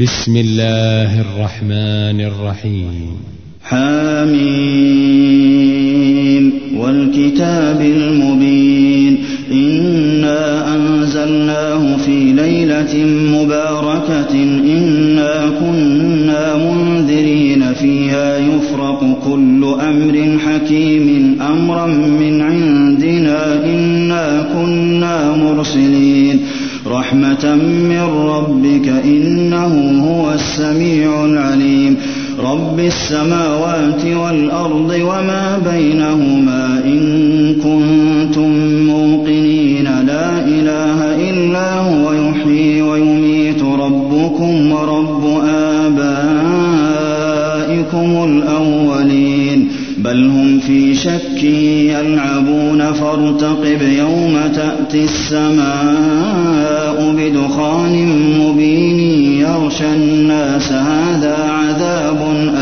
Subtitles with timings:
[0.00, 3.10] بسم الله الرحمن الرحيم.
[3.64, 4.72] حميم
[6.76, 9.18] والكتاب المبين.
[9.52, 14.34] إنا أنزلناه في ليلة مباركة.
[14.74, 18.38] إنا كنا منذرين فيها.
[18.38, 21.36] يفرق كل أمر حكيم.
[21.42, 23.64] أمرا من عندنا.
[23.64, 26.40] إنا كنا مرسلين.
[26.90, 27.54] رحمة
[27.90, 28.00] من
[28.34, 29.74] ربك إنه
[30.08, 31.96] هو السميع العليم
[32.38, 37.07] رب السماوات والأرض وما بينهما إن
[48.68, 49.68] الأولين.
[49.98, 58.08] بل هم في شك يلعبون فارتقب يوم تأتي السماء بدخان
[58.40, 59.00] مبين
[59.40, 60.72] يغشى الناس.
[60.72, 62.18] هذا عذاب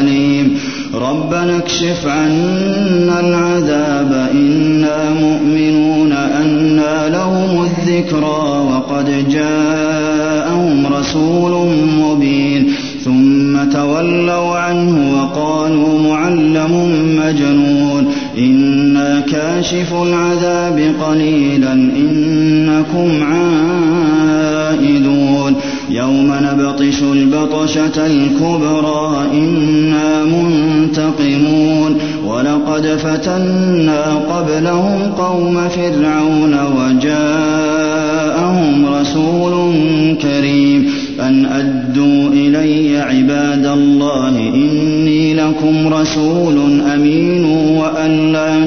[0.00, 0.58] أليم.
[0.94, 4.28] ربنا اكشف عنا العذاب.
[4.32, 11.68] إنا مؤمنون أنى لهم الذكرى وقد جاءهم رسول
[12.00, 12.72] مبين.
[13.04, 14.49] ثم تولوا
[19.60, 23.22] كاشف العذاب قليلا إنكم
[24.70, 25.56] عائدون
[25.90, 38.06] يوم نبطش البطشة الكبرى إنا منتقمون ولقد فتنا قبلهم قوم فرعون وجاءهم
[38.86, 39.76] رسول
[40.22, 47.44] كريم أن أدوا إلي عباد الله إني لكم رسول أمين
[47.78, 48.66] وأن لا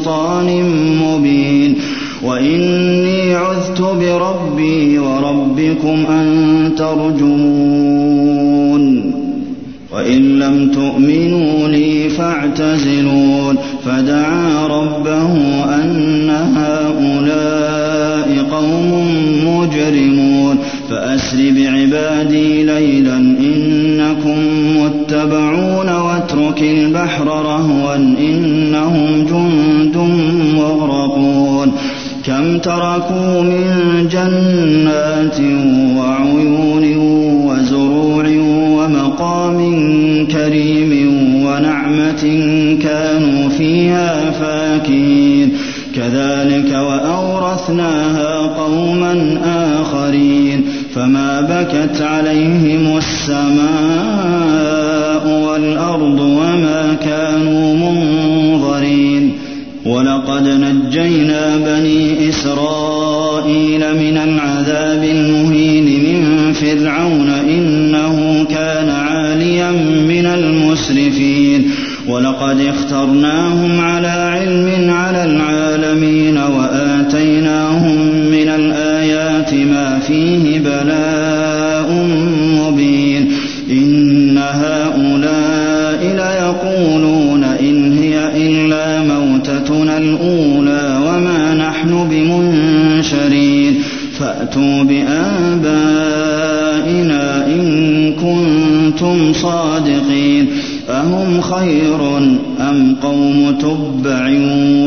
[0.00, 0.64] بسلطان
[1.02, 1.76] مبين
[2.24, 8.40] وإني عذت بربي وربكم أن ترجمون
[9.92, 15.32] وإن لم تؤمنوا لي فاعتزلون فدعا ربه
[15.74, 19.06] أن هؤلاء قوم
[19.46, 20.58] مجرمون
[20.90, 24.38] فأسر بعبادي ليلا إنكم
[24.76, 29.49] متبعون واترك البحر رهوا إنهم جند
[32.24, 35.40] كم تركوا من جنات
[35.98, 36.96] وعيون
[37.46, 39.58] وزروع ومقام
[40.26, 41.14] كريم
[41.44, 42.22] ونعمة
[42.82, 45.52] كانوا فيها فاكهين.
[45.96, 49.40] كذلك وأورثناها قوما
[49.80, 50.64] آخرين.
[50.94, 54.79] فما بكت عليهم السماء
[67.00, 69.70] فرعون إنه كان عاليا
[70.08, 71.70] من المسرفين.
[72.08, 77.96] ولقد اخترناهم على علم على العالمين وآتيناهم
[78.30, 82.06] من الآيات ما فيه بلاء
[82.60, 83.32] مبين.
[83.70, 93.82] إن هؤلاء ليقولون إن هي إلا موتتنا الأولى وما نحن بمنشرين.
[94.18, 96.09] فأتوا بآبائنا
[99.00, 100.48] كنتم صادقين
[100.90, 102.18] أهم خير
[102.60, 104.26] أم قوم تبع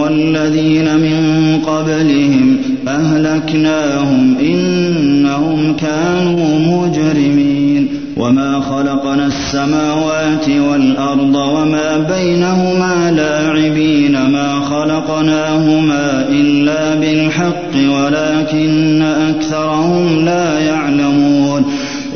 [0.01, 1.19] والذين من
[1.65, 2.57] قبلهم
[2.87, 7.87] أهلكناهم إنهم كانوا مجرمين
[8.17, 20.59] وما خلقنا السماوات والأرض وما بينهما لاعبين ما خلقناهما إلا بالحق ولكن أكثرهم لا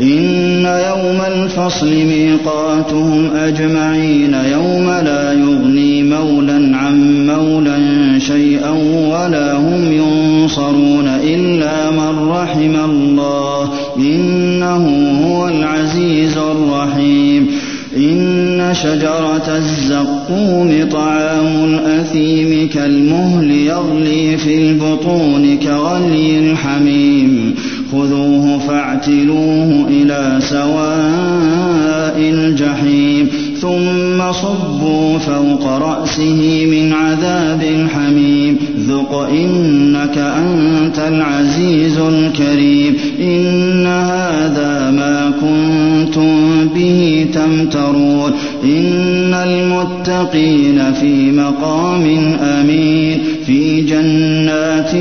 [0.01, 7.79] إن يوم الفصل ميقاتهم أجمعين يوم لا يغني مولا عن مولا
[8.19, 8.69] شيئا
[9.09, 13.69] ولا هم ينصرون إلا من رحم الله.
[13.97, 14.85] إنه
[15.25, 17.47] هو العزيز الرحيم.
[17.97, 27.55] إن شجرة الزقوم طعام الأثيم كالمهل يغلي في البطون كغلي الحميم.
[27.91, 33.27] خذوه فاعتلوه إلى سواء الجحيم
[33.61, 38.57] ثم صبوا فوق رأسه من عذاب الحميم
[38.87, 42.95] ذق إنك أنت العزيز الكريم.
[43.19, 48.31] إن هذا ما كنتم به تمترون.
[48.63, 54.95] إن المتقين في مقام أمين في جنات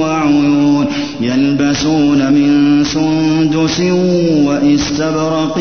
[0.00, 0.79] وعيون.
[1.20, 3.80] يلبسون من سندس
[4.46, 5.58] وإستبرق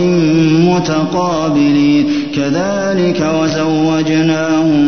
[0.65, 2.05] متقابلين.
[2.35, 4.87] كذلك وزوجناهم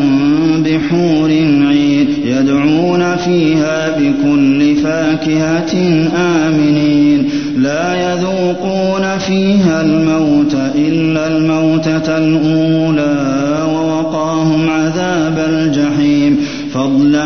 [0.66, 1.30] بحور
[1.68, 5.76] عين يدعون فيها بكل فاكهة
[6.16, 7.30] آمنين.
[7.58, 16.38] لا يذوقون فيها الموت إلا الموتة الأولى ووقاهم عذاب الجحيم.
[16.74, 17.26] فضلا